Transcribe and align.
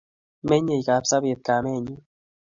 Menyei 0.47 0.85
Kapsabet 0.87 1.39
kamennyu 1.47 1.95